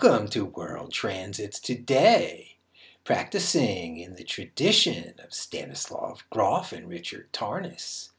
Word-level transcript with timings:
Welcome 0.00 0.28
to 0.28 0.44
World 0.44 0.92
Transits 0.92 1.58
Today, 1.58 2.58
practicing 3.02 3.98
in 3.98 4.14
the 4.14 4.22
tradition 4.22 5.14
of 5.24 5.34
Stanislav 5.34 6.22
Grof 6.30 6.72
and 6.72 6.88
Richard 6.88 7.32
Tarnas, 7.32 8.10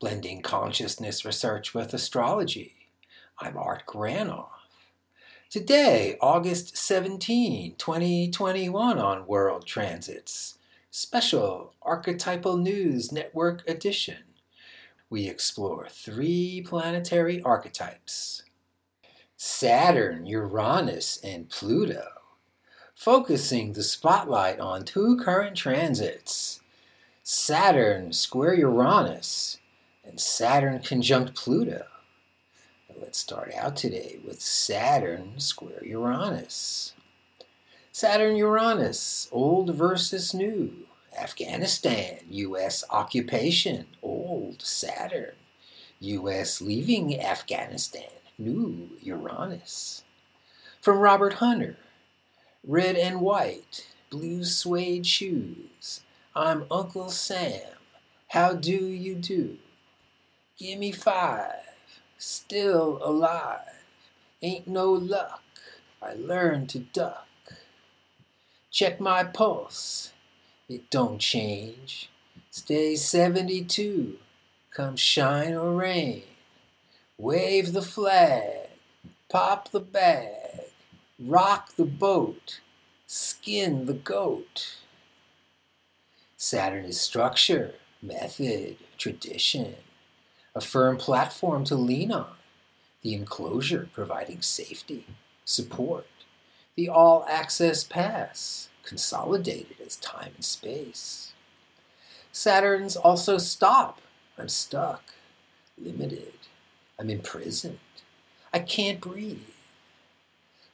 blending 0.00 0.40
consciousness 0.40 1.26
research 1.26 1.74
with 1.74 1.92
astrology. 1.92 2.88
I'm 3.38 3.58
Art 3.58 3.82
Granoff. 3.86 4.48
Today, 5.50 6.16
August 6.22 6.74
17, 6.74 7.74
2021, 7.76 8.98
on 8.98 9.26
World 9.26 9.66
Transits, 9.66 10.56
special 10.90 11.74
Archetypal 11.82 12.56
News 12.56 13.12
Network 13.12 13.62
edition. 13.68 14.24
We 15.10 15.28
explore 15.28 15.86
three 15.90 16.64
planetary 16.66 17.42
archetypes 17.42 18.42
Saturn, 19.36 20.24
Uranus, 20.24 21.18
and 21.22 21.50
Pluto, 21.50 22.08
focusing 22.94 23.72
the 23.74 23.82
spotlight 23.82 24.58
on 24.60 24.84
two 24.84 25.18
current 25.18 25.56
transits 25.56 26.60
Saturn 27.22 28.12
square 28.12 28.54
Uranus 28.54 29.58
and 30.04 30.20
Saturn 30.20 30.80
conjunct 30.80 31.34
Pluto. 31.34 31.84
Let's 32.98 33.18
start 33.18 33.52
out 33.54 33.76
today 33.76 34.20
with 34.24 34.40
Saturn 34.40 35.38
square 35.38 35.84
Uranus. 35.84 36.94
Saturn 37.92 38.36
Uranus, 38.36 39.28
old 39.32 39.74
versus 39.74 40.32
new. 40.32 40.86
Afghanistan, 41.18 42.20
U.S. 42.30 42.84
occupation, 42.90 43.86
old 44.02 44.62
Saturn. 44.62 45.34
U.S. 46.00 46.60
leaving 46.60 47.18
Afghanistan, 47.20 48.15
New 48.38 48.90
Uranus. 49.00 50.04
From 50.82 50.98
Robert 50.98 51.34
Hunter 51.34 51.78
Red 52.62 52.96
and 52.96 53.20
white, 53.22 53.86
blue 54.10 54.44
suede 54.44 55.06
shoes. 55.06 56.02
I'm 56.34 56.66
Uncle 56.70 57.08
Sam. 57.08 57.62
How 58.28 58.52
do 58.52 58.72
you 58.72 59.14
do? 59.14 59.56
Give 60.58 60.78
me 60.78 60.92
five. 60.92 61.62
Still 62.18 63.00
alive. 63.02 63.84
Ain't 64.42 64.68
no 64.68 64.92
luck. 64.92 65.42
I 66.02 66.12
learned 66.12 66.68
to 66.70 66.80
duck. 66.80 67.26
Check 68.70 69.00
my 69.00 69.24
pulse. 69.24 70.12
It 70.68 70.90
don't 70.90 71.18
change. 71.20 72.10
Stay 72.50 72.96
72. 72.96 74.18
Come 74.74 74.96
shine 74.96 75.54
or 75.54 75.72
rain. 75.72 76.24
Wave 77.18 77.72
the 77.72 77.80
flag, 77.80 78.68
pop 79.30 79.70
the 79.70 79.80
bag, 79.80 80.72
rock 81.18 81.74
the 81.76 81.86
boat, 81.86 82.60
skin 83.06 83.86
the 83.86 83.94
goat. 83.94 84.76
Saturn 86.36 86.84
is 86.84 87.00
structure, 87.00 87.72
method, 88.02 88.76
tradition, 88.98 89.76
a 90.54 90.60
firm 90.60 90.98
platform 90.98 91.64
to 91.64 91.74
lean 91.74 92.12
on, 92.12 92.36
the 93.00 93.14
enclosure 93.14 93.88
providing 93.94 94.42
safety, 94.42 95.06
support, 95.42 96.06
the 96.74 96.90
all 96.90 97.24
access 97.30 97.82
pass, 97.82 98.68
consolidated 98.82 99.80
as 99.80 99.96
time 99.96 100.32
and 100.34 100.44
space. 100.44 101.32
Saturn's 102.30 102.94
also 102.94 103.38
stop, 103.38 104.02
I'm 104.36 104.50
stuck, 104.50 105.02
limited 105.78 106.35
I'm 106.98 107.10
imprisoned. 107.10 107.78
I 108.52 108.60
can't 108.60 109.00
breathe. 109.00 109.40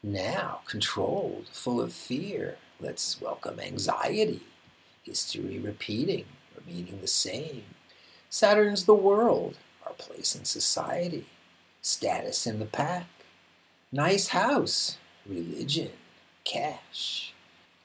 Now, 0.02 0.60
controlled, 0.66 1.46
full 1.52 1.80
of 1.80 1.92
fear, 1.92 2.56
let's 2.80 3.20
welcome 3.20 3.58
anxiety, 3.58 4.42
history 5.02 5.58
repeating, 5.58 6.26
remaining 6.56 7.00
the 7.00 7.06
same. 7.06 7.64
Saturn's 8.30 8.84
the 8.84 8.94
world, 8.94 9.56
our 9.86 9.92
place 9.92 10.34
in 10.34 10.44
society, 10.44 11.26
status 11.80 12.46
in 12.46 12.58
the 12.58 12.66
pack, 12.66 13.06
nice 13.90 14.28
house, 14.28 14.98
religion, 15.26 15.90
cash. 16.44 17.32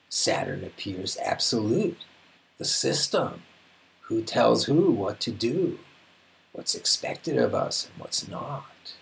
Saturn 0.09 0.63
appears 0.63 1.17
absolute, 1.17 1.97
the 2.57 2.65
system, 2.65 3.43
who 4.01 4.21
tells 4.21 4.65
who 4.65 4.91
what 4.91 5.19
to 5.19 5.31
do, 5.31 5.79
what's 6.57 6.73
expected 6.73 7.38
of 7.38 7.53
us 7.53 7.85
and 7.85 8.01
what's 8.01 8.28
not. 8.28 8.95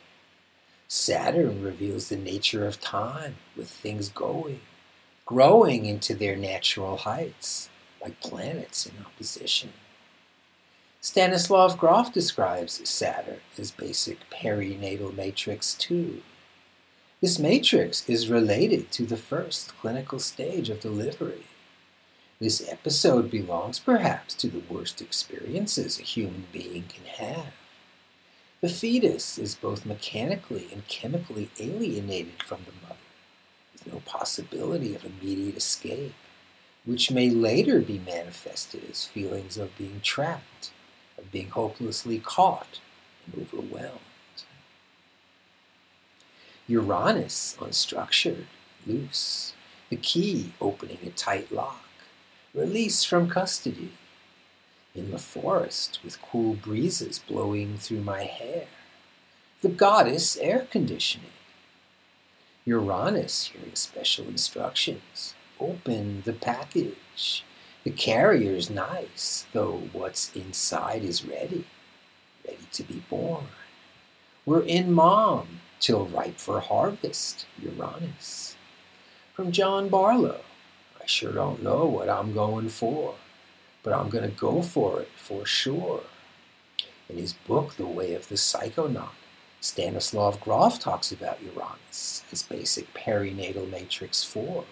Saturn 0.90 1.64
reveals 1.64 2.10
the 2.10 2.18
nature 2.18 2.68
of 2.68 2.82
time 2.82 3.38
with 3.56 3.70
things 3.70 4.10
going, 4.10 4.60
growing 5.26 5.86
into 5.86 6.14
their 6.14 6.36
natural 6.36 6.98
heights, 6.98 7.70
like 8.02 8.20
planets 8.20 8.86
in 8.86 8.92
opposition. 9.06 9.72
Stanislav 11.00 11.78
Grof 11.78 12.12
describes 12.12 12.88
Saturn 12.88 13.40
as 13.58 13.72
basic 13.72 14.30
perinatal 14.30 15.16
matrix 15.16 15.76
2. 15.76 16.22
This 17.22 17.40
matrix 17.40 18.08
is 18.10 18.30
related 18.30 18.92
to 18.92 19.06
the 19.06 19.16
first 19.16 19.78
clinical 19.78 20.20
stage 20.20 20.70
of 20.70 20.82
delivery. 20.82 21.46
This 22.46 22.62
episode 22.70 23.32
belongs 23.32 23.80
perhaps 23.80 24.36
to 24.36 24.48
the 24.48 24.62
worst 24.70 25.02
experiences 25.02 25.98
a 25.98 26.04
human 26.04 26.46
being 26.52 26.84
can 26.88 27.06
have. 27.06 27.56
The 28.62 28.70
fetus 28.70 29.40
is 29.40 29.56
both 29.56 29.84
mechanically 29.84 30.68
and 30.72 30.88
chemically 30.88 31.50
alienated 31.60 32.44
from 32.44 32.60
the 32.66 32.88
mother, 32.88 33.00
with 33.74 33.92
no 33.92 34.00
possibility 34.06 34.94
of 34.94 35.04
immediate 35.04 35.58
escape, 35.58 36.14
which 36.86 37.10
may 37.10 37.32
later 37.32 37.82
be 37.82 37.98
manifested 37.98 38.84
as 38.92 39.06
feelings 39.06 39.58
of 39.58 39.76
being 39.76 40.02
trapped, 40.04 40.70
of 41.18 41.32
being 41.32 41.50
hopelessly 41.50 42.20
caught 42.20 42.80
and 43.26 43.42
overwhelmed. 43.42 44.02
Uranus 46.68 47.58
unstructured, 47.60 48.46
loose, 48.86 49.54
the 49.90 49.98
key 49.98 50.54
opening 50.62 51.00
a 51.04 51.10
tight 51.10 51.52
lock 51.52 51.85
release 52.56 53.04
from 53.04 53.30
custody. 53.30 53.92
In 54.96 55.12
the 55.12 55.20
forest, 55.20 56.00
with 56.04 56.22
cool 56.22 56.54
breezes 56.54 57.20
blowing 57.20 57.78
through 57.78 58.00
my 58.00 58.24
hair, 58.24 58.68
the 59.62 59.68
goddess 59.68 60.38
air 60.38 60.66
conditioning. 60.72 61.32
Uranus 62.64 63.48
hearing 63.48 63.76
special 63.76 64.26
instructions. 64.28 65.36
Open 65.60 66.22
the 66.24 66.34
package. 66.34 67.44
The 67.84 67.92
carrier's 67.92 68.70
nice, 68.70 69.46
though 69.52 69.84
what's 69.92 70.34
inside 70.34 71.04
is 71.04 71.26
ready, 71.26 71.66
ready 72.46 72.68
to 72.72 72.84
be 72.84 73.04
born. 73.10 73.48
We're 74.46 74.64
in 74.64 74.94
mom 74.94 75.60
till 75.80 76.06
ripe 76.06 76.40
for 76.40 76.62
harvest, 76.62 77.46
Uranus. 77.62 78.56
From 79.34 79.52
John 79.52 79.90
Barlow. 79.90 80.42
I 81.06 81.08
sure 81.08 81.34
don't 81.34 81.62
know 81.62 81.86
what 81.86 82.10
I'm 82.10 82.34
going 82.34 82.68
for, 82.68 83.14
but 83.84 83.94
I'm 83.94 84.10
going 84.10 84.24
to 84.24 84.36
go 84.36 84.64
for 84.64 85.02
it 85.02 85.10
for 85.16 85.46
sure. 85.46 86.02
In 87.08 87.18
his 87.18 87.34
book, 87.34 87.76
The 87.76 87.86
Way 87.86 88.16
of 88.16 88.28
the 88.28 88.34
Psychonaut, 88.34 89.12
Stanislav 89.62 90.42
Grof 90.42 90.80
talks 90.80 91.12
about 91.12 91.44
Uranus 91.44 92.24
as 92.32 92.42
basic 92.42 92.92
perinatal 92.96 93.70
matrix 93.70 94.24
4. 94.24 94.64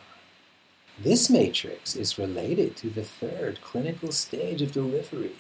This 0.98 1.30
matrix 1.30 1.96
is 1.96 2.18
related 2.18 2.76
to 2.78 2.90
the 2.90 3.04
third 3.04 3.62
clinical 3.62 4.12
stage 4.12 4.64
of 4.64 4.72
delivery, 4.72 5.36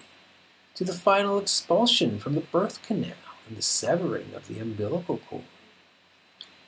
to 0.75 0.83
the 0.83 0.93
final 0.93 1.39
expulsion 1.39 2.19
from 2.19 2.35
the 2.35 2.41
birth 2.41 2.83
canal 2.83 3.17
and 3.47 3.57
the 3.57 3.63
severing 3.63 4.35
of 4.35 4.47
the 4.47 4.59
umbilical 4.59 5.17
cord. 5.17 5.41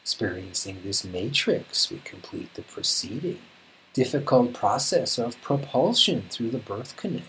Experiencing 0.02 0.80
this 0.84 1.06
matrix, 1.06 1.92
we 1.92 2.00
complete 2.00 2.56
the 2.56 2.64
preceding 2.64 3.42
difficult 3.96 4.54
process 4.54 5.18
of 5.18 5.42
propulsion 5.42 6.26
through 6.30 6.50
the 6.50 6.58
birth 6.58 6.98
canal, 6.98 7.24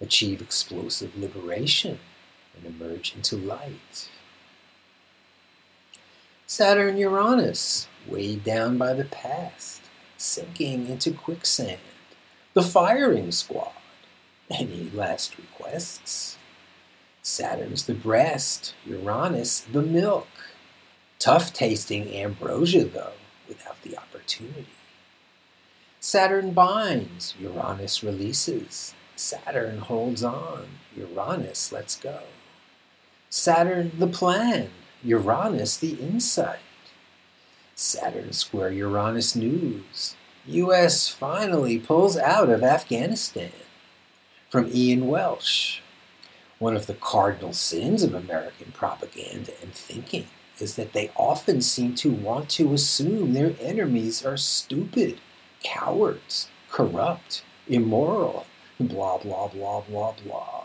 achieve 0.00 0.42
explosive 0.42 1.16
liberation, 1.16 2.00
and 2.56 2.66
emerge 2.66 3.14
into 3.14 3.36
light. 3.36 4.10
Saturn 6.44 6.96
Uranus, 6.96 7.86
weighed 8.04 8.42
down 8.42 8.76
by 8.76 8.94
the 8.94 9.04
past, 9.04 9.82
sinking 10.16 10.88
into 10.88 11.12
quicksand. 11.12 11.78
The 12.54 12.62
firing 12.62 13.30
squad. 13.30 13.70
Any 14.50 14.90
last 14.92 15.38
requests? 15.38 16.36
Saturn's 17.22 17.86
the 17.86 17.94
breast, 17.94 18.74
Uranus 18.84 19.60
the 19.60 19.82
milk. 19.82 20.28
Tough 21.20 21.52
tasting 21.52 22.12
ambrosia, 22.12 22.84
though, 22.86 23.12
without 23.48 23.80
the 23.82 23.96
opportunity. 23.96 24.66
Saturn 26.00 26.52
binds, 26.52 27.34
Uranus 27.40 28.02
releases. 28.02 28.94
Saturn 29.16 29.78
holds 29.78 30.22
on, 30.22 30.66
Uranus 30.96 31.72
lets 31.72 31.96
go. 31.96 32.20
Saturn 33.30 33.92
the 33.98 34.06
plan, 34.06 34.70
Uranus 35.02 35.76
the 35.76 35.94
insight. 35.94 36.60
Saturn 37.74 38.32
Square 38.32 38.72
Uranus 38.72 39.36
News. 39.36 40.16
U.S. 40.46 41.08
finally 41.08 41.78
pulls 41.78 42.16
out 42.16 42.48
of 42.48 42.62
Afghanistan. 42.62 43.52
From 44.48 44.70
Ian 44.72 45.08
Welsh. 45.08 45.80
One 46.58 46.76
of 46.76 46.86
the 46.86 46.94
cardinal 46.94 47.52
sins 47.52 48.02
of 48.02 48.14
American 48.14 48.72
propaganda 48.72 49.52
and 49.60 49.74
thinking 49.74 50.28
is 50.58 50.76
that 50.76 50.92
they 50.92 51.10
often 51.16 51.60
seem 51.60 51.94
to 51.96 52.10
want 52.10 52.48
to 52.50 52.72
assume 52.72 53.34
their 53.34 53.54
enemies 53.60 54.24
are 54.24 54.38
stupid, 54.38 55.20
cowards, 55.62 56.48
corrupt, 56.70 57.44
immoral, 57.68 58.46
blah, 58.78 59.18
blah, 59.18 59.48
blah, 59.48 59.80
blah, 59.82 60.14
blah. 60.24 60.64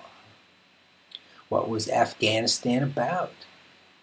What 1.49 1.69
was 1.69 1.89
Afghanistan 1.89 2.83
about? 2.83 3.33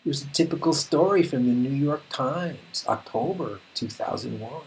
Here's 0.05 0.23
a 0.23 0.29
typical 0.29 0.73
story 0.73 1.23
from 1.23 1.46
the 1.46 1.52
New 1.52 1.75
York 1.75 2.02
Times, 2.08 2.85
October 2.88 3.61
2001. 3.75 4.62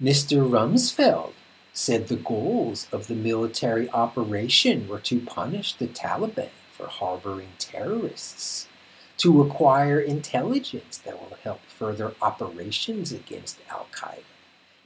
Mr. 0.00 0.48
Rumsfeld 0.48 1.32
said 1.72 2.08
the 2.08 2.16
goals 2.16 2.88
of 2.92 3.06
the 3.06 3.14
military 3.14 3.88
operation 3.90 4.88
were 4.88 4.98
to 4.98 5.20
punish 5.20 5.74
the 5.74 5.86
Taliban 5.86 6.50
for 6.72 6.86
harboring 6.86 7.52
terrorists, 7.58 8.68
to 9.16 9.42
acquire 9.42 10.00
intelligence 10.00 10.98
that 10.98 11.18
will 11.20 11.36
help 11.42 11.60
further 11.66 12.14
operations 12.22 13.12
against 13.12 13.58
Al 13.70 13.88
Qaeda, 13.92 14.22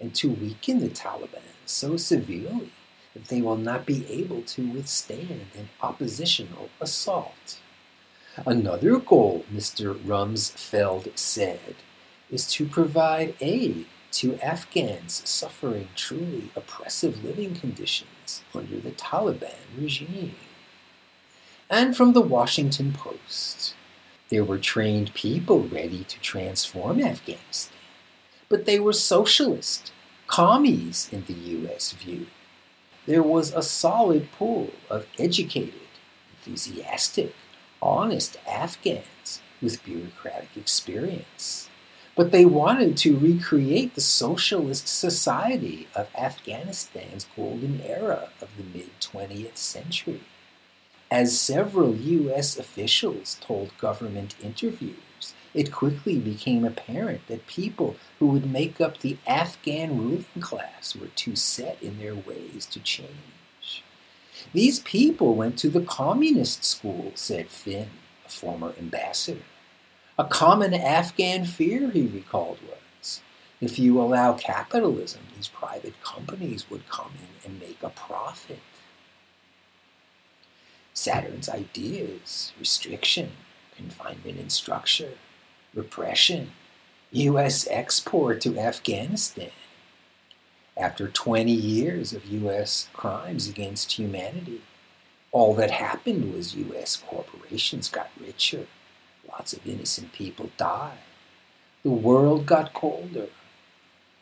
and 0.02 0.14
to 0.16 0.28
weaken 0.31 0.81
the 0.81 0.88
Taliban 0.88 1.54
so 1.64 1.96
severely 1.96 2.72
that 3.14 3.26
they 3.26 3.40
will 3.40 3.56
not 3.56 3.87
be 3.87 4.06
able 4.10 4.43
to 4.43 4.69
withstand 4.70 5.46
an 5.56 5.69
oppositional 5.81 6.69
assault. 6.81 7.60
Another 8.44 8.99
goal, 8.99 9.44
Mr. 9.52 9.94
Rumsfeld 9.94 11.16
said, 11.16 11.76
is 12.31 12.46
to 12.49 12.66
provide 12.66 13.34
aid 13.40 13.87
to 14.10 14.38
Afghans 14.40 15.22
suffering 15.28 15.88
truly 15.94 16.50
oppressive 16.56 17.22
living 17.25 17.54
conditions 17.54 18.43
under 18.54 18.78
the 18.78 18.90
Taliban 18.90 19.54
regime. 19.78 20.34
And 21.70 21.96
from 21.96 22.12
the 22.12 22.20
Washington 22.20 22.93
Post, 22.93 23.75
there 24.31 24.44
were 24.44 24.58
trained 24.58 25.14
people 25.14 25.60
ready 25.60 26.04
to 26.04 26.20
transform 26.20 27.00
Afghanistan, 27.00 27.76
but 28.52 28.66
they 28.66 28.78
were 28.78 28.93
socialist, 28.93 29.93
commies 30.26 31.08
in 31.10 31.25
the 31.25 31.32
U.S. 31.32 31.93
view. 31.93 32.26
There 33.06 33.22
was 33.22 33.52
a 33.52 33.62
solid 33.62 34.31
pool 34.31 34.70
of 34.90 35.06
educated, 35.19 35.88
enthusiastic, 36.37 37.34
honest 37.81 38.37
Afghans 38.46 39.40
with 39.62 39.82
bureaucratic 39.82 40.56
experience 40.56 41.70
but 42.14 42.31
they 42.31 42.44
wanted 42.44 42.96
to 42.99 43.16
recreate 43.16 43.94
the 43.94 44.00
socialist 44.00 44.87
society 44.87 45.88
of 45.94 46.08
Afghanistan's 46.14 47.26
golden 47.34 47.81
era 47.81 48.28
of 48.40 48.50
the 48.56 48.78
mid 48.78 48.90
20th 49.00 49.56
century. 49.56 50.20
As 51.10 51.38
several 51.38 51.94
U.S. 51.96 52.58
officials 52.58 53.38
told 53.40 53.76
government 53.78 54.34
interviewers, 54.43 55.34
it 55.54 55.72
quickly 55.72 56.19
became 56.19 56.64
apparent 56.64 57.26
that 57.26 57.46
people 57.46 57.96
who 58.19 58.28
would 58.28 58.50
make 58.50 58.81
up 58.81 58.99
the 58.99 59.19
Afghan 59.26 59.99
ruling 59.99 60.25
class 60.40 60.96
were 60.96 61.08
too 61.08 61.37
set 61.37 61.82
in 61.82 61.99
their 61.99 62.14
ways 62.14 62.66
to 62.66 62.81
change. 62.81 63.82
These 64.52 64.81
people 64.81 65.34
went 65.34 65.58
to 65.58 65.69
the 65.69 65.82
communist 65.82 66.64
school, 66.64 67.12
said 67.14 67.49
Finn, 67.49 67.90
a 68.25 68.28
former 68.28 68.72
ambassador. 68.78 69.43
A 70.19 70.25
common 70.25 70.75
Afghan 70.75 71.44
fear, 71.44 71.90
he 71.90 72.06
recalled, 72.06 72.58
was 72.62 73.20
if 73.60 73.78
you 73.78 74.00
allow 74.00 74.32
capitalism, 74.32 75.20
these 75.37 75.49
private 75.49 76.00
companies 76.02 76.69
would 76.70 76.88
come 76.88 77.12
in 77.19 77.50
and 77.50 77.60
make 77.60 77.82
a 77.82 77.90
profit. 77.90 78.60
Saturn's 80.94 81.49
ideas 81.49 82.52
restriction, 82.58 83.32
confinement 83.76 84.38
and 84.38 84.52
structure, 84.52 85.12
repression, 85.74 86.52
U.S. 87.10 87.66
export 87.70 88.40
to 88.42 88.58
Afghanistan. 88.58 89.50
After 90.76 91.08
20 91.08 91.52
years 91.52 92.12
of 92.12 92.24
U.S. 92.26 92.88
crimes 92.92 93.48
against 93.48 93.98
humanity, 93.98 94.62
all 95.30 95.54
that 95.54 95.70
happened 95.70 96.34
was 96.34 96.54
U.S. 96.54 96.96
corporations 96.96 97.88
got 97.88 98.10
richer 98.20 98.66
Lots 99.32 99.52
of 99.54 99.66
innocent 99.66 100.12
people 100.12 100.50
died. 100.56 100.98
The 101.82 101.90
world 101.90 102.46
got 102.46 102.75
colder. 102.75 103.28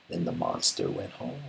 Then 0.09 0.25
the 0.25 0.33
monster 0.33 0.89
went 0.91 1.13
home. 1.13 1.43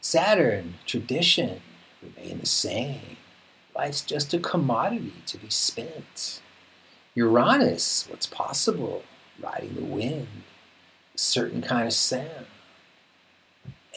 Saturn, 0.00 0.74
tradition, 0.86 1.60
remain 2.02 2.40
the 2.40 2.46
same. 2.46 3.16
Life's 3.76 4.00
just 4.00 4.34
a 4.34 4.38
commodity 4.38 5.14
to 5.26 5.38
be 5.38 5.50
spent. 5.50 6.40
Uranus, 7.14 8.06
what's 8.08 8.26
possible, 8.26 9.02
riding 9.40 9.74
the 9.74 9.84
wind, 9.84 10.28
a 11.14 11.18
certain 11.18 11.60
kind 11.62 11.86
of 11.86 11.92
sound. 11.92 12.46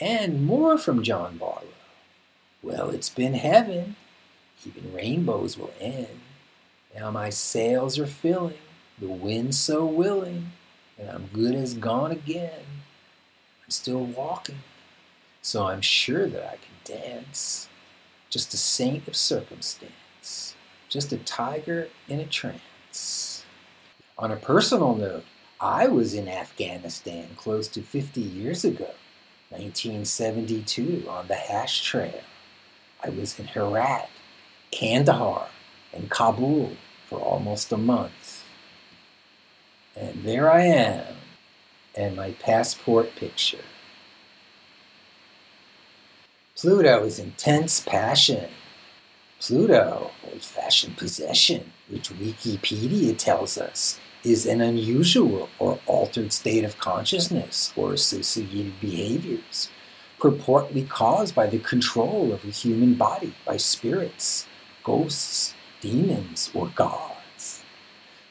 And 0.02 0.46
more 0.46 0.78
from 0.78 1.04
John 1.04 1.38
Barlow. 1.38 1.68
Well, 2.64 2.90
it's 2.90 3.10
been 3.10 3.34
heaven. 3.34 3.96
Even 4.66 4.94
rainbows 4.94 5.58
will 5.58 5.74
end. 5.80 6.22
Now 6.96 7.12
my 7.12 7.30
sails 7.30 8.00
are 8.00 8.08
filling, 8.08 8.58
the 9.00 9.10
wind 9.10 9.56
so 9.56 9.86
willing, 9.86 10.52
and 10.98 11.10
I'm 11.10 11.30
good 11.34 11.56
as 11.56 11.74
gone 11.74 12.12
again. 12.12 12.66
I'm 13.64 13.70
still 13.70 14.04
walking, 14.04 14.60
so 15.42 15.66
I'm 15.66 15.82
sure 15.82 16.28
that 16.28 16.44
I 16.44 16.58
can 16.58 17.02
dance. 17.02 17.68
Just 18.30 18.54
a 18.54 18.58
saint 18.58 19.08
of 19.08 19.16
circumstance, 19.16 20.56
just 20.90 21.12
a 21.12 21.18
tiger 21.18 21.90
in 22.08 22.20
a 22.20 22.26
trance. 22.26 22.62
On 24.18 24.32
a 24.32 24.36
personal 24.36 24.96
note, 24.96 25.26
I 25.60 25.88
was 25.88 26.14
in 26.14 26.28
Afghanistan 26.28 27.30
close 27.36 27.68
to 27.70 27.82
50 27.82 28.22
years 28.22 28.64
ago, 28.64 28.92
1972, 29.50 31.06
on 31.08 31.28
the 31.28 31.36
Hash 31.36 31.84
Trail. 31.84 32.22
I 33.04 33.10
was 33.10 33.40
in 33.40 33.48
Herat, 33.48 34.10
Kandahar, 34.72 35.48
and 35.94 36.10
Kabul 36.10 36.74
for 37.08 37.20
almost 37.20 37.72
a 37.72 37.78
month. 37.78 38.44
And 39.96 40.24
there 40.24 40.52
I 40.52 40.64
am, 40.64 41.16
and 41.96 42.16
my 42.16 42.32
passport 42.32 43.16
picture. 43.16 43.64
Pluto 46.56 47.04
is 47.04 47.20
intense 47.20 47.80
passion. 47.80 48.50
Pluto, 49.40 50.12
old 50.26 50.44
fashioned 50.44 50.98
possession, 50.98 51.74
which 51.90 52.10
Wikipedia 52.10 53.18
tells 53.18 53.58
us 53.58 54.00
is 54.24 54.46
an 54.46 54.62
unusual 54.62 55.50
or 55.60 55.80
altered 55.86 56.32
state 56.32 56.64
of 56.64 56.78
consciousness 56.78 57.74
or 57.76 57.94
associated 57.94 58.80
behaviors, 58.80 59.70
purportedly 60.20 60.88
caused 60.88 61.36
by 61.36 61.46
the 61.46 61.60
control 61.60 62.32
of 62.32 62.46
a 62.46 62.50
human 62.50 62.94
body 62.94 63.34
by 63.46 63.58
spirits, 63.58 64.48
ghosts, 64.84 65.54
demons, 65.82 66.50
or 66.54 66.68
gods. 66.76 67.64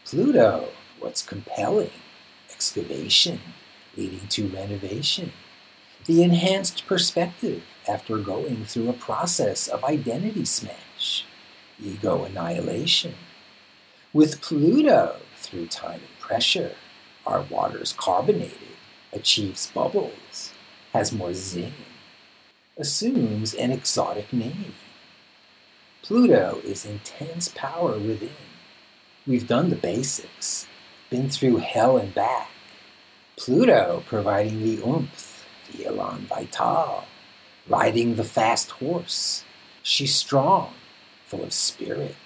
Pluto, 0.06 0.68
what's 0.98 1.22
compelling? 1.22 1.90
Excavation, 2.50 3.40
leading 3.96 4.26
to 4.28 4.48
renovation. 4.48 5.32
The 6.06 6.22
enhanced 6.22 6.86
perspective 6.86 7.62
after 7.86 8.16
going 8.16 8.64
through 8.64 8.88
a 8.88 8.94
process 8.94 9.68
of 9.68 9.84
identity 9.84 10.46
smash, 10.46 11.26
ego 11.82 12.24
annihilation. 12.24 13.14
With 14.14 14.42
Pluto, 14.42 15.16
through 15.38 15.68
time 15.68 16.00
and 16.00 16.20
pressure, 16.20 16.74
our 17.24 17.46
water's 17.48 17.94
carbonated, 17.94 18.76
achieves 19.10 19.68
bubbles, 19.68 20.52
has 20.92 21.12
more 21.12 21.32
zing, 21.32 21.72
assumes 22.76 23.54
an 23.54 23.70
exotic 23.72 24.30
name. 24.30 24.74
Pluto 26.02 26.60
is 26.62 26.84
intense 26.84 27.48
power 27.54 27.92
within. 27.92 28.36
We've 29.26 29.48
done 29.48 29.70
the 29.70 29.76
basics, 29.76 30.66
been 31.08 31.30
through 31.30 31.58
hell 31.58 31.96
and 31.96 32.14
back. 32.14 32.50
Pluto 33.36 34.02
providing 34.06 34.62
the 34.62 34.86
oomph, 34.86 35.46
the 35.72 35.86
elan 35.86 36.26
vital, 36.26 37.04
riding 37.66 38.16
the 38.16 38.24
fast 38.24 38.72
horse. 38.72 39.42
She's 39.82 40.14
strong, 40.14 40.74
full 41.24 41.44
of 41.44 41.54
spirit. 41.54 42.16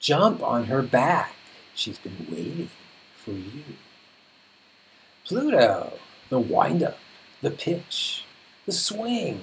Jump 0.00 0.42
on 0.42 0.64
her 0.64 0.82
back. 0.82 1.34
She's 1.74 1.98
been 1.98 2.26
waiting 2.30 2.70
for 3.16 3.32
you. 3.32 3.64
Pluto, 5.24 5.94
the 6.28 6.38
windup, 6.38 6.98
the 7.42 7.50
pitch, 7.50 8.24
the 8.64 8.72
swing, 8.72 9.42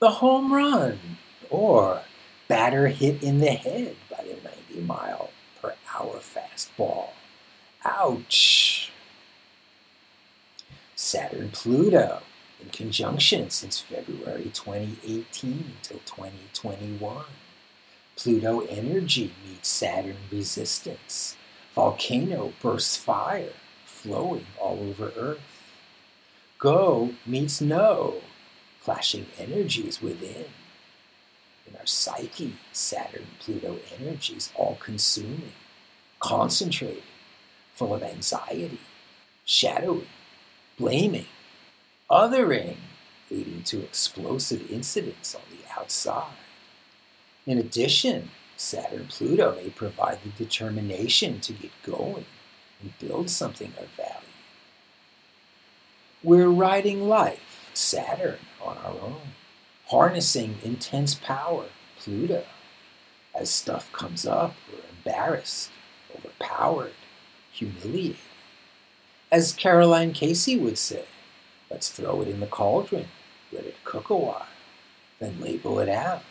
the 0.00 0.10
home 0.10 0.52
run, 0.52 0.98
or 1.50 2.02
batter 2.48 2.88
hit 2.88 3.22
in 3.22 3.38
the 3.38 3.52
head 3.52 3.96
by 4.10 4.24
the 4.24 4.36
90 4.74 4.86
mile 4.86 5.30
per 5.60 5.74
hour 5.94 6.20
fastball. 6.20 7.10
Ouch! 7.84 8.92
Saturn 10.94 11.50
Pluto 11.52 12.22
in 12.60 12.70
conjunction 12.70 13.50
since 13.50 13.80
February 13.80 14.50
2018 14.52 15.72
till 15.82 16.00
2021. 16.04 17.24
Pluto 18.16 18.60
energy 18.60 19.32
meets 19.46 19.68
Saturn 19.68 20.16
resistance. 20.32 21.36
Volcano 21.74 22.54
bursts 22.62 22.96
fire, 22.96 23.52
flowing 23.84 24.46
all 24.58 24.80
over 24.80 25.12
Earth. 25.16 25.40
Go 26.58 27.14
meets 27.26 27.60
no, 27.60 28.22
clashing 28.82 29.26
energies 29.38 30.00
within. 30.00 30.46
In 31.66 31.76
our 31.76 31.84
psyche, 31.84 32.54
Saturn 32.72 33.26
Pluto 33.38 33.78
energies 34.00 34.50
all 34.54 34.78
consuming, 34.80 35.52
concentrated, 36.18 37.02
full 37.74 37.94
of 37.94 38.02
anxiety, 38.02 38.80
shadowy, 39.44 40.08
blaming, 40.78 41.26
othering, 42.10 42.76
leading 43.30 43.62
to 43.64 43.82
explosive 43.82 44.70
incidents 44.70 45.34
on 45.34 45.42
the 45.50 45.78
outside. 45.78 46.32
In 47.46 47.58
addition, 47.58 48.30
Saturn 48.56 49.06
Pluto 49.08 49.54
may 49.54 49.70
provide 49.70 50.18
the 50.24 50.30
determination 50.30 51.40
to 51.40 51.52
get 51.52 51.70
going 51.82 52.24
and 52.82 52.98
build 52.98 53.30
something 53.30 53.72
of 53.78 53.88
value. 53.90 54.12
We're 56.22 56.48
riding 56.48 57.08
life, 57.08 57.70
Saturn, 57.72 58.38
on 58.60 58.78
our 58.78 59.00
own, 59.00 59.20
harnessing 59.86 60.56
intense 60.64 61.14
power, 61.14 61.66
Pluto. 61.98 62.44
As 63.32 63.50
stuff 63.50 63.92
comes 63.92 64.26
up, 64.26 64.54
we're 64.72 64.80
embarrassed, 64.96 65.70
overpowered, 66.16 66.94
humiliated. 67.52 68.16
As 69.30 69.52
Caroline 69.52 70.12
Casey 70.12 70.56
would 70.56 70.78
say, 70.78 71.04
let's 71.70 71.90
throw 71.90 72.22
it 72.22 72.28
in 72.28 72.40
the 72.40 72.46
cauldron, 72.46 73.06
let 73.52 73.64
it 73.64 73.76
cook 73.84 74.10
a 74.10 74.16
while, 74.16 74.46
then 75.20 75.40
label 75.40 75.78
it 75.78 75.88
out. 75.88 76.22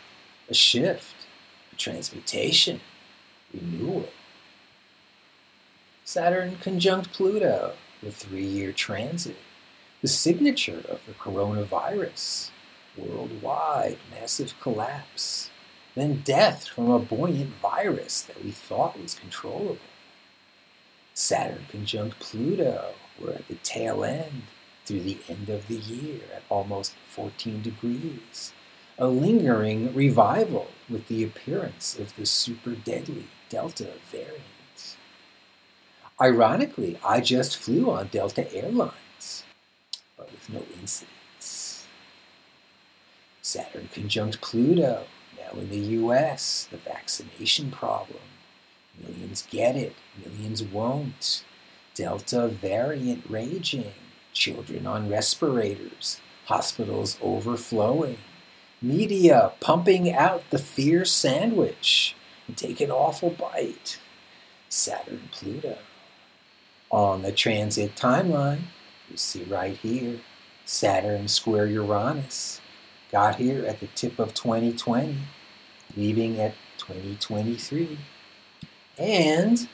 A 0.48 0.54
shift, 0.54 1.26
a 1.72 1.76
transmutation, 1.76 2.80
renewal. 3.52 4.08
Saturn 6.04 6.56
conjunct 6.60 7.12
Pluto, 7.12 7.74
the 8.02 8.12
three 8.12 8.44
year 8.44 8.72
transit, 8.72 9.36
the 10.02 10.08
signature 10.08 10.84
of 10.88 11.00
the 11.06 11.14
coronavirus, 11.14 12.50
worldwide 12.96 13.98
massive 14.10 14.54
collapse, 14.60 15.50
then 15.96 16.20
death 16.22 16.68
from 16.68 16.90
a 16.90 16.98
buoyant 16.98 17.54
virus 17.60 18.22
that 18.22 18.44
we 18.44 18.50
thought 18.50 19.00
was 19.00 19.14
controllable. 19.14 19.78
Saturn 21.14 21.66
conjunct 21.70 22.20
Pluto, 22.20 22.94
we're 23.18 23.32
at 23.32 23.48
the 23.48 23.54
tail 23.56 24.04
end 24.04 24.42
through 24.84 25.00
the 25.00 25.18
end 25.28 25.48
of 25.48 25.66
the 25.66 25.76
year 25.76 26.20
at 26.34 26.42
almost 26.48 26.94
14 27.08 27.62
degrees. 27.62 28.52
A 28.98 29.06
lingering 29.06 29.94
revival 29.94 30.68
with 30.88 31.08
the 31.08 31.22
appearance 31.22 31.98
of 31.98 32.16
the 32.16 32.24
super 32.26 32.70
deadly 32.70 33.26
Delta 33.48 33.92
variant. 34.10 34.96
Ironically, 36.20 36.98
I 37.04 37.20
just 37.20 37.56
flew 37.56 37.90
on 37.90 38.08
Delta 38.08 38.52
Airlines, 38.54 39.44
but 40.16 40.30
with 40.32 40.48
no 40.48 40.64
incidents. 40.80 41.86
Saturn 43.42 43.88
conjunct 43.92 44.40
Pluto, 44.40 45.04
now 45.38 45.60
in 45.60 45.68
the 45.68 45.78
US, 45.78 46.66
the 46.70 46.78
vaccination 46.78 47.70
problem 47.70 48.20
Millions 49.02 49.46
get 49.50 49.76
it, 49.76 49.94
millions 50.24 50.62
won't. 50.62 51.44
Delta 51.94 52.48
variant 52.48 53.24
raging, 53.28 53.92
children 54.32 54.86
on 54.86 55.08
respirators, 55.08 56.20
hospitals 56.46 57.18
overflowing, 57.22 58.18
media 58.80 59.52
pumping 59.60 60.12
out 60.12 60.42
the 60.50 60.58
fear 60.58 61.04
sandwich 61.04 62.14
and 62.46 62.56
take 62.56 62.80
an 62.80 62.90
awful 62.90 63.30
bite. 63.30 63.98
Saturn 64.68 65.28
Pluto. 65.30 65.78
On 66.90 67.22
the 67.22 67.32
transit 67.32 67.94
timeline, 67.96 68.62
you 69.10 69.16
see 69.16 69.44
right 69.44 69.76
here 69.76 70.20
Saturn 70.64 71.28
square 71.28 71.66
Uranus. 71.66 72.60
Got 73.12 73.36
here 73.36 73.64
at 73.64 73.80
the 73.80 73.86
tip 73.88 74.18
of 74.18 74.34
2020, 74.34 75.16
leaving 75.96 76.40
at 76.40 76.54
2023 76.78 77.98
and 78.98 79.68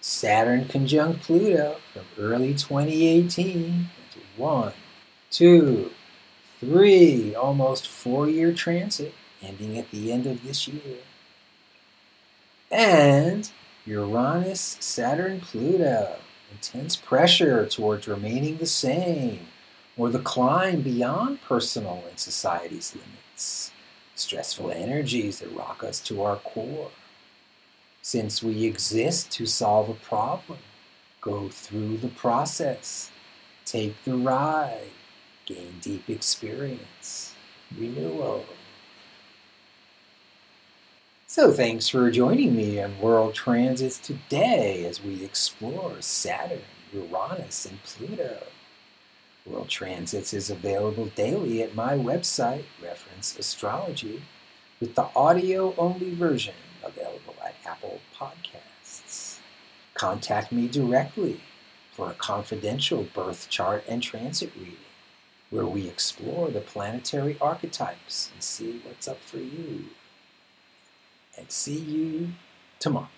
Saturn 0.00 0.66
conjunct 0.66 1.22
Pluto 1.22 1.76
from 1.92 2.04
early 2.18 2.54
2018 2.54 3.88
to 4.12 4.18
one, 4.36 4.72
two, 5.30 5.90
three, 6.60 7.34
almost 7.34 7.88
four 7.88 8.28
year 8.28 8.52
transit 8.52 9.14
ending 9.42 9.78
at 9.78 9.90
the 9.90 10.12
end 10.12 10.26
of 10.26 10.42
this 10.44 10.66
year. 10.68 10.98
And 12.70 13.50
Uranus, 13.86 14.76
Saturn, 14.80 15.40
Pluto, 15.40 16.16
intense 16.52 16.96
pressure 16.96 17.66
towards 17.66 18.08
remaining 18.08 18.58
the 18.58 18.66
same 18.66 19.46
or 19.96 20.10
the 20.10 20.18
climb 20.18 20.82
beyond 20.82 21.42
personal 21.42 22.04
and 22.08 22.18
society's 22.18 22.94
limits. 22.94 23.72
Stressful 24.14 24.70
energies 24.70 25.38
that 25.38 25.54
rock 25.54 25.82
us 25.84 26.00
to 26.00 26.22
our 26.22 26.36
core 26.36 26.90
since 28.02 28.42
we 28.42 28.64
exist 28.64 29.30
to 29.32 29.46
solve 29.46 29.88
a 29.88 29.94
problem. 29.94 30.58
Go 31.20 31.48
through 31.48 31.98
the 31.98 32.08
process, 32.08 33.10
take 33.64 34.02
the 34.04 34.16
ride, 34.16 34.90
gain 35.48 35.78
deep 35.80 36.10
experience, 36.10 37.32
renewal. 37.74 38.44
So, 41.26 41.52
thanks 41.52 41.88
for 41.88 42.10
joining 42.10 42.54
me 42.54 42.82
on 42.82 43.00
World 43.00 43.34
Transits 43.34 43.98
today 43.98 44.84
as 44.84 45.02
we 45.02 45.24
explore 45.24 46.02
Saturn, 46.02 46.60
Uranus, 46.92 47.64
and 47.64 47.82
Pluto. 47.82 48.42
World 49.46 49.70
Transits 49.70 50.34
is 50.34 50.50
available 50.50 51.06
daily 51.06 51.62
at 51.62 51.74
my 51.74 51.94
website, 51.94 52.64
Reference 52.82 53.38
Astrology, 53.38 54.22
with 54.80 54.96
the 54.96 55.08
audio 55.16 55.74
only 55.78 56.14
version 56.14 56.54
available 56.84 57.36
at 57.42 57.54
Apple 57.64 58.00
Podcasts. 58.14 59.38
Contact 59.94 60.52
me 60.52 60.68
directly 60.68 61.40
for 61.92 62.10
a 62.10 62.14
confidential 62.14 63.04
birth 63.14 63.48
chart 63.48 63.82
and 63.88 64.02
transit 64.02 64.52
reading 64.54 64.76
where 65.50 65.66
we 65.66 65.88
explore 65.88 66.50
the 66.50 66.60
planetary 66.60 67.36
archetypes 67.40 68.30
and 68.34 68.42
see 68.42 68.80
what's 68.84 69.08
up 69.08 69.20
for 69.22 69.38
you. 69.38 69.86
And 71.36 71.50
see 71.50 71.78
you 71.78 72.30
tomorrow. 72.78 73.08